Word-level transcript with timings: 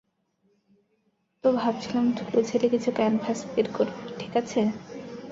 তো, 1.43 1.47
ভাবছিলাম 1.51 2.05
ধুলো 2.11 2.39
ঝেড়ে 2.43 2.67
কিছু 2.69 2.89
ক্যানভাস 2.91 3.39
বের 3.53 3.67
করবো, 3.73 3.99
ঠিক 4.19 4.33
আছে? 4.37 4.61